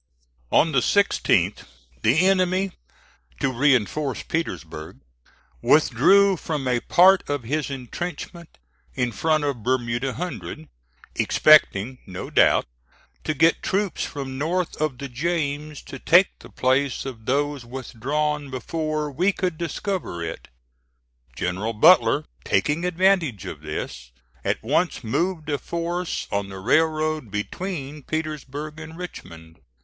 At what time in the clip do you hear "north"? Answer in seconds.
14.39-14.75